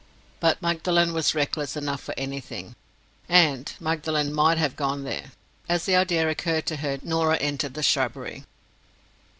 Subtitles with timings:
[0.39, 5.31] But Magdalen was reckless enough for anything—and Magdalen might have gone there.
[5.69, 8.45] As the idea occurred to her, Norah entered the shrubbery.